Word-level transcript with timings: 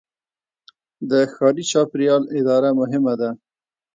د 1.09 1.11
ښاري 1.33 1.63
چاپیریال 1.71 2.23
اداره 2.39 2.69
مهمه 2.79 3.13
ده. 3.19 3.29